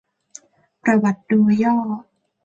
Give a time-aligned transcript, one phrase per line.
[0.81, 1.75] ประวัติโดยย่อ